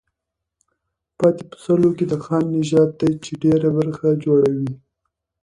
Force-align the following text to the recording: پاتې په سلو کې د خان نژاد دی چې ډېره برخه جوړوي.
پاتې 1.17 1.43
په 1.49 1.55
سلو 1.63 1.89
کې 1.97 2.05
د 2.07 2.13
خان 2.23 2.43
نژاد 2.55 2.89
دی 2.99 3.11
چې 3.23 3.31
ډېره 3.43 3.69
برخه 3.77 4.07
جوړوي. 4.23 4.73